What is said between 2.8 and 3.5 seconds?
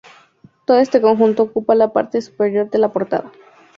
portada.